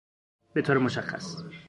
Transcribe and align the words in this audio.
بطور 0.55 0.77
مشخص 0.79 1.37